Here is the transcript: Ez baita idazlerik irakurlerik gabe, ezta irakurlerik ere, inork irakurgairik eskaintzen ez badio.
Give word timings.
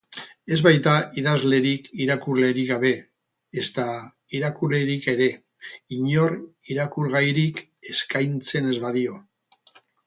Ez 0.55 0.57
baita 0.67 0.93
idazlerik 1.21 1.89
irakurlerik 2.05 2.67
gabe, 2.71 2.93
ezta 3.65 3.87
irakurlerik 4.41 5.07
ere, 5.15 5.31
inork 5.99 6.71
irakurgairik 6.77 7.65
eskaintzen 7.97 8.75
ez 8.77 8.85
badio. 8.89 9.25